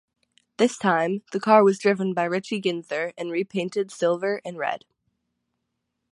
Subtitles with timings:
[0.57, 4.83] This time the car was driven by Richie Ginther and repainted silver and red.